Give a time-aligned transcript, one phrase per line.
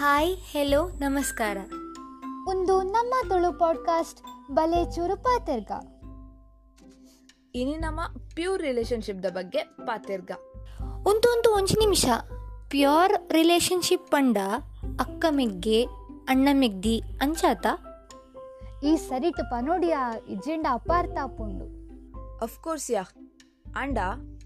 [0.00, 1.56] Hi hello ನಮಸ್ಕಾರ.
[2.48, 4.20] ಒಂದು ನಮ್ಮ ತುಳು ಪಾಡ್ಕಾಸ್ಟ್
[4.52, 5.72] ಬಲೆ ಚೂರು ಪಾತೆರ್ಗ.
[7.54, 8.00] ಇನಿ ನಮ್ಮ
[8.34, 10.30] ಪ್ಯೂರ್ ರಿಲೇಶನ್ಶಿಪ್ ದ ಬಗ್ಗೆ ಪಾತೆರ್ಗ.
[10.82, 12.04] ಒಂದು ಒಂದು ಒಂಜಿ ನಿಮಿಷ.
[12.68, 14.36] ಪ್ಯೂರ್ ರಿಲೇಶನ್ಶಿಪ್ ಪಂಡ
[15.00, 15.84] ಅಕ್ಕ ಮೆಗ್ಗೆ
[16.28, 17.66] ಅಣ್ಣ ಮೆಗ್ದಿ ಅಂಚಾತ
[18.84, 19.96] ಈ ಸರಿಟ್ ಪನೋಡಿಯ
[20.28, 21.64] ಇಜೆಂಡ ಅಪಾರ್ಥ ಪುಂಡು
[22.42, 23.02] ಅಫ್ಕೋರ್ಸ್ ಯಾ.
[23.76, 23.98] ಅಂಡ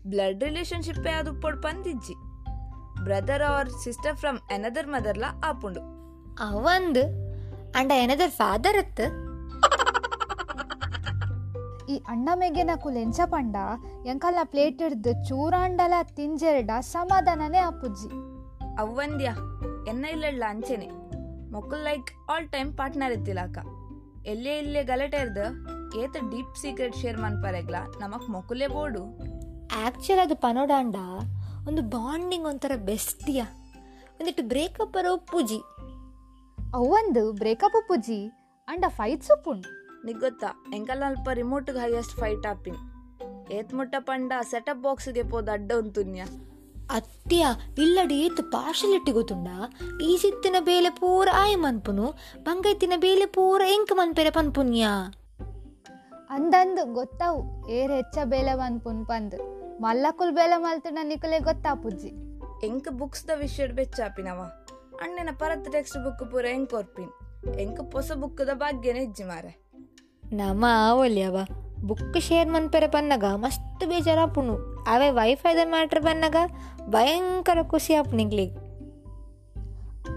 [0.06, 2.33] ಬ್ಲಡ್ ರಿಲೇಶನ್ಶಿಪ್ ಅದು ಪೊಡ್ ಪಂದಿಜ್ಜಿ?
[3.02, 5.82] Brother or sister from another ಮದರ್ಲ ಆಪುಂಡು
[6.48, 7.02] ಅವಂದ್
[7.76, 9.00] ಅಂಡ ಏನದರ್ ಫಾದರ್ ಅತ್ತ.
[11.88, 13.56] ಈ ಅಣ್ಣ ಮೇಗೆನ ಕುಲೆಂಚ ಪಂಡ
[14.06, 18.08] ಎಂಕಲ್ನ ಪ್ಲೇಟ್ ಹಿಡ್ದು ಚೂರಾಂಡಲ ತಿಂಜೆರ್ಡ ಸಮಾಧಾನನೇ ಆಪುಜ್ಜಿ
[18.78, 19.28] ಅವ್ವಂದ್ಯ
[19.90, 20.88] ಎನ್ನ ಇಲ್ಲಡ್ಲ ಅಂಚೆನೆ.
[21.52, 23.58] ಮೊಕ್ಕಲ್ ಲೈಕ್ ಆಲ್ ಟೈಮ್ ಪಾರ್ಟ್ನರ್ ಇತ್ತಿಲಾಕ
[24.26, 25.38] ಎಲ್ಲೇ ಇಲ್ಲೇ ಗಲಾಟೆ ಇರ್ದ
[26.02, 29.02] ಏತ ಡೀಪ್ ಸೀಕ್ರೆಟ್ ಶೇರ್ ಮನ್ಪರೆಗ್ಲ ನಮಕ್ ಮೊಕ್ಕಲೇ ಬೋಡು.
[29.86, 30.96] ಆಕ್ಚುಲ್ ಅದು ಪನೋಡಾಂಡ.
[31.68, 33.42] ಒಂದು ಬಾಂಡಿಂಗ್ ಒಂಥರ ಬೆಸ್ಟಿಯ
[34.18, 35.58] ಒಂದಿಟ್ಟು ಬ್ರೇಕಪ್ ಅರೋ ಪೂಜಿ.
[36.74, 38.18] ಅವೊಂದು ಬ್ರೇಕಪ್ ಉಪ್ಪುಜಿ
[38.68, 39.62] ಅಂಡ್ ಫೈಟ್ ಸೊಪ್ಪುಣ್
[40.04, 40.50] ನಿಗ್ ಗೊತ್ತಾ?
[40.74, 42.80] ಎಂಕಲ್ ಅಲ್ಪ ರಿಮೋಟ್ಗೆ ಹೈಯೆಸ್ಟ್ ಫೈಟ್ ಆಪಿನ್
[43.52, 46.22] ಏತ್ ಮುಟ್ಟ ಪಂಡ ಸೆಟಪ್ ಬಾಕ್ಸ್ಗೆ ಪೋದ ಅಡ್ಡ ಉಂತುನ್ಯ.
[46.90, 47.46] ಅತ್ಯ
[47.78, 49.48] ಇಲ್ಲಡಿ ಏತ್ ಪಾರ್ಶಲಿಟಿ ಗೊತ್ತುಂಡ
[50.02, 52.06] ಈ ಸಿತ್ತಿನ ಬೇಲೆ ಪೂರ ಆಯ ಮನ್ಪುನು
[52.42, 54.86] ಬಂಗೈತಿನ ಬೇಲೆ ಪೂರ ಎಂಕ್ ಮನ್ಪೆರೆ ಪನ್ಪುನ್ಯ.
[56.30, 59.36] ಅಂದಂದು ಗೊತ್ತಾವು ಏರ್ ಹೆಚ್ಚ ಬೇಲೆ ಮನ್ಪುನ್ ಪುನ್ ಪಂದ್
[59.82, 62.10] ಮಲ್ಲಕುಲ್ ಬೇಲೆ ಮಲ್ತುನ ಗೊತ್ತಾ ಗೊತ್ತಾಪುಜ್ಜಿ
[62.66, 64.40] ಎಂಕ್ ಬುಕ್ಸ್ ದ ವಿಷಯ ಬೆಚ್ಚಾಪಿನವ.
[65.04, 67.12] ಅಣ್ಣನ ಪರತ್ ಟೆಕ್ಸ್ಟ್ ಬುಕ್ ಪೂರ ಎಂಕ್ ಕೊರ್ಪಿನ್
[67.60, 69.52] ಎಂಕ್ ಹೊಸ ಬುಕ್ ದ ಭಾಗ್ಯನ ಇಜ್ಜಿ ಮಾರೆ.
[70.32, 71.36] ನಮ ಆವಲ್ಯವ
[71.88, 74.54] ಬುಕ್ ಶೇರ್ ಮನ್ಪೆರೆ ಪನ್ನಗ ಮಸ್ತ್ ಬೇಜಾರಾಪುನು
[74.92, 76.36] ಅವೇ ವೈಫೈದ ಮ್ಯಾಟ್ರ್ ಬನ್ನಗ
[76.90, 78.56] ಭಯಂಕರ ಖುಷಿ ಆಪುನಿಗ್ಲಿಗ್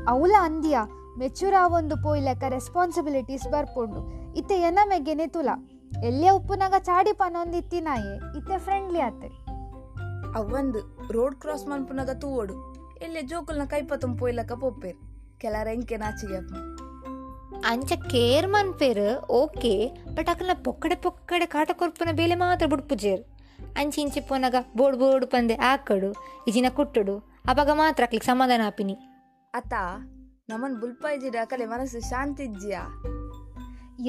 [0.07, 0.77] ಅವಲ ಅಂದಿಯ
[1.17, 4.01] ಮೆಚೂರ್ ಆವೊಂದು ಒಂದು ಲೆಕ್ಕ ರೆಸ್ಪಾನ್ಸಿಬಿಲಿಟೀಸ್ ಬರ್ಪುಂಡು.
[4.33, 5.49] ಇತ್ತೆ ಎನ ಮೆಗೆನೆ ತುಲ.
[6.03, 9.46] ಎಲ್ಲೇ ಉಪ್ಪುನಾಗ ಚಾಡಿ ಪನೊಂದಿತ್ತಿನಾಯೆ ಇತ್ತೆ ಫ್ರೆಂಡ್ಲಿ ಆತೆ.
[10.39, 10.81] ಅವಂದು
[11.15, 12.55] ರೋಡ್ ಕ್ರಾಸ್ ಮನ್ಪುನಗ ತೂವೋಡು.
[13.05, 14.97] ಎಲ್ಲೆ ಜೋಕುಲ್ನ ಕೈಪತಂ ಪೋಯ್ಲಕ ಪೋಪೇರ್
[15.41, 16.53] ಕೆಲರ ಎಂಕೆ ನಾಚಿಗೆ ಅಪ್ಪ
[17.71, 19.07] ಅಂಚ ಕೇರ್ ಮನ್ಪೇರು
[19.41, 19.73] ಓಕೆ
[20.15, 23.23] ಬಟ್ ಅಕಲ್ನ ಪೊಕ್ಕಡೆ ಪೊಕ್ಕಡೆ ಕಾಟ ಕೊರ್ಪುನ ಬೇಲೆ ಮಾತ್ರ ಬುಡ್ಪುಜೇರು.
[23.81, 26.09] ಅಂಚಿ ಇಂಚಿ ಪೋನಾಗ ಬೋಡ್ ಬೋಡ್ ಪಂದೆ ಆಕಡು
[26.49, 27.15] ಇಜಿನ ಕುಟ್ಟಡು
[27.51, 28.95] ಅವಾಗ ಮಾತ್ರ ಅಕ್ಲಿಗೆ ಸಮಾಧಾನ ಆಪಿನಿ.
[29.53, 29.73] ಅತ
[30.49, 32.83] ನಮನ್ ಬುಲ್ಪಾಯ್ಜಿಡ ಅಕಲೆ ಮನಸ್ಸು ಶಾಂತಿ ಇಜ್ಜಿಯಾ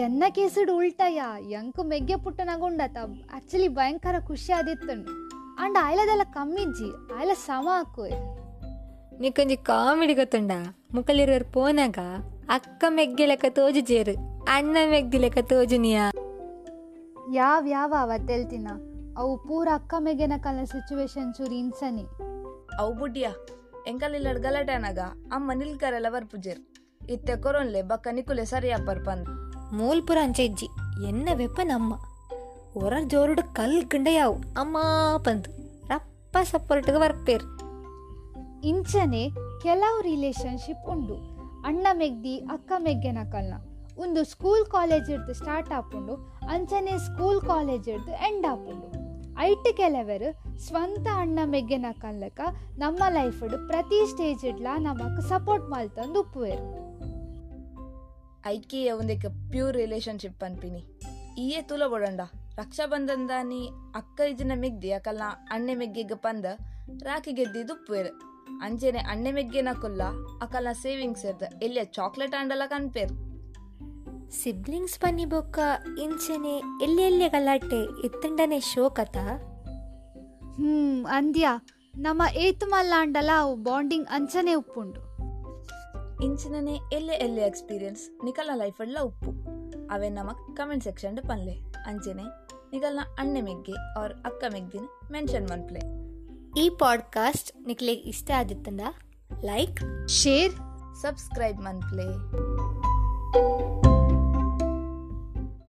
[0.06, 1.22] ಎನ್ನ ಕೇಸುಡು ಉಲ್ಟಯ್ಯ
[1.60, 2.96] ಎಂಕು ಮೆಗ್ಗೆ ಪುಟ್ಟನಗುಂಡತ
[3.36, 5.12] ಆಕ್ಚುಲಿ ಭಯಂಕರ ಖುಷಿ ಆದಿತ್ತುಂಡು.
[5.58, 8.12] ಅಂಡ್ ಆಯ್ಲದೆಲ್ಲ ಕಮ್ಮಿಜ್ಜಿ ಆಯ್ಲ ಸಮ ಹಾಕುವೆ
[9.20, 10.52] ನಿಕೊಂಜಿ ಕಾಮಿಡಿ ಗೊತ್ತುಂಡ
[10.94, 11.98] ಮುಖಲಿರೋರ್ ಪೋನಾಗ
[12.48, 14.14] ಅಕ್ಕ ಮೆಗ್ಗೆ ಲೆಕ್ಕ ತೋಜುಜೇರು
[14.48, 16.04] ಅಣ್ಣ ಮೆಗ್ದಿ ಲೆಕ್ಕ ತೋಜುನಿಯಾ
[17.32, 18.68] ಯಾವ್ ಯಾವ ಅವತ್ತೆಲ್ತಿನ
[19.18, 22.04] ಅವು ಪೂರ ಅಕ್ಕ ಮೆಗೆನ ಕಲ ಸಿಚುವೇಶನ್ ಚೂರಿ ಇನ್ಸನಿ
[22.78, 23.28] ಅವು ಬುಡ್ಡಿಯ
[23.86, 25.00] ಎಂಕಲ್ ಇಲ್ಲಡ್ ಗಲಾಟೆ ಅನಗ
[25.32, 26.60] ಅಮ್ಮ ನಿಲ್ಕರೆಲ್ಲ ಬರ್ಪುಜೇರ್
[27.10, 29.28] ಇತ್ತೆ ಕೊರೊನ್ಲೆ ಬಕ್ಕ ನಿಕುಲೆ ಸರಿಯಪ್ಪರ್ ಪಂದ್
[29.74, 30.68] ಮೂಲ್ಪುರ ಅಂಚೆ ಇಜ್ಜಿ
[31.08, 31.92] ಎನ್ನ ವೆಪ್ಪನ್ ಅಮ್ಮ
[32.80, 34.78] ಕಂಡ ಯಾವು ಅಮ್ಮ
[35.18, 35.50] ಪಂದು.
[35.86, 37.42] ರಪ್ಪ ಸಪೋರ್ಟ್ಗೆ ಬರ್ಪೇರ್.
[38.64, 39.30] ಇಂಚನೆ
[39.62, 41.14] ಕೆಲವು ರಿಲೇಶನ್ಶಿಪ್ ಉಂಡು.
[41.64, 43.54] ಅಣ್ಣ ಮೆಗ್ದಿ, ಅಕ್ಕ ಮೆಗ್ಗೆನ ಕಲ್ನ.
[43.98, 46.14] ಒಂದು ಸ್ಕೂಲ್ ಕಾಲೇಜ್ ಇರ್ದು ಸ್ಟಾರ್ಟ್ ಆಪುಂಡು.
[46.50, 48.88] ಅಂಚನೆ ಸ್ಕೂಲ್ ಕಾಲೇಜ್ ಇರ್ದು ಎಂಡ್ ಆಪುಂಡು.
[49.38, 52.40] ಐಟ್ ಕೆಲವರು ಸ್ವಂತ ಅಣ್ಣ ಮೆಗ್ಗೆನ ಕಲ್ಲಕ
[52.76, 56.88] ನಮ್ಮ ಲೈಫ್ ಪ್ರತಿ ಸ್ಟೇಜ್ ಇಡ್ಲ ನಮಕ್ ಸಪೋರ್ಟ್ ಮಲ್ತಂದು ಉಪ್ಪುವೇರು.
[58.46, 60.84] ಐಕಿಯ ಒಂದಕ್ಕೆ ಪ್ಯೂರ್ ರಿಲೇಶನ್ಶಿಪ್ ಅನ್ಪಿನಿ
[61.38, 62.20] ಈಯೇ ತುಲ ಬೊಡಂಡ
[62.58, 66.44] ರಕ್ಷಾ ಬಂಧನದಾನಿ ಅಕ್ಕ ಇಜಿನ ಮೆಗ್ದಿ ಅಕಲ್ನ ಅಣ್ಣೆ ಮೆಗ್ಗೆಗ ಪಂದ
[67.02, 68.12] ರಾಖಿ ಗೆದ್ದಿದ್ದು ಉಪ್ಪುವೇರು
[68.62, 70.02] ಅಂಜೇನೆ ಅಣ್ಣೆ ಮೆಗ್ಗೆನ ಕೊಲ್ಲ
[70.42, 73.12] ಅಕಲ್ನ ಸೇವಿಂಗ್ಸ್ ಇರ್ದ ಎಲ್ಲಿಯ ಚಾಕ್ಲೇಟ್ ಆಂಡಲ ಕನ್ಪೇರ್
[74.30, 75.58] ಸಿಬ್ಲಿಂಗ್ಸ್ ಬನ್ನಿ ಬೊಕ್ಕ
[76.02, 79.16] ಇಂಚೆನೆ ಎಲ್ಲಿ ಎಲ್ಲಿ ಗಲಾಟೆ ಇತ್ತಂಡನೆ ಶೋಕತ
[80.56, 81.48] ಹ್ಮ್ ಅಂದ್ಯ
[81.98, 85.00] ನಮ್ಮ ಏತು ಮಲ್ಲಾಂಡಲ ಅವು ಬಾಂಡಿಂಗ್ ಅಂಚನೆ ಉಪ್ಪುಂಡು.
[86.24, 89.30] ಇಂಚಿನನೆ ಎಲ್ಲೆ ಎಲ್ಲೆ ಎಕ್ಸ್ಪೀರಿಯನ್ಸ್ ನಿಕಲ ಲೈಫ್ ಎಲ್ಲ ಉಪ್ಪು.
[89.90, 91.54] ಅವೆ ನಮಕ್ ಕಮೆಂಟ್ ಸೆಕ್ಷನ್ ಪನ್ಲೆ.
[91.86, 95.82] ಅಂಚೆನೆ ನಿಕಲ್ನ ಅಣ್ಣೆ ಮೆಗ್ಗೆ ಅವ್ರ ಅಕ್ಕ ಮೆಗ್ಗಿನ ಮೆನ್ಷನ್ ಮನ್ಪ್ಲೆ
[96.60, 98.80] ಈ ಪಾಡ್ಕಾಸ್ಟ್ ನಿಕ್ಲೆ ಇಷ್ಟ ಆದಿತ್ತಂದ
[99.44, 100.54] ಲೈಕ್ ಶೇರ್
[101.02, 102.08] ಸಬ್ಸ್ಕ್ರೈಬ್ ಮನ್ಪ್ಲೆ